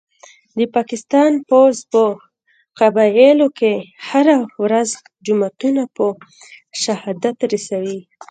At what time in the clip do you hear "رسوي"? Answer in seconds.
7.53-7.99